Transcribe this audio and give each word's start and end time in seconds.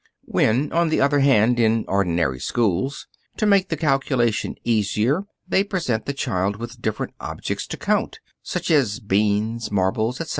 When, 0.25 0.71
on 0.71 0.89
the 0.89 0.99
other 0.99 1.19
hand, 1.19 1.59
in 1.59 1.85
ordinary 1.87 2.39
schools, 2.39 3.05
to 3.37 3.45
make 3.45 3.69
the 3.69 3.77
calculation 3.77 4.55
easier, 4.63 5.25
they 5.47 5.63
present 5.63 6.07
the 6.07 6.13
child 6.13 6.55
with 6.55 6.81
different 6.81 7.13
objects 7.19 7.67
to 7.67 7.77
count, 7.77 8.19
such 8.41 8.71
as 8.71 8.99
beans, 8.99 9.71
marbles, 9.71 10.19
etc. 10.19 10.29